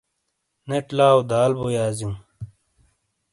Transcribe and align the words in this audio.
نیٹ 0.67 0.87
لاؤ 0.97 1.17
دال 1.29 1.51
بو 1.59 1.67
یازیو۔ 1.77 2.09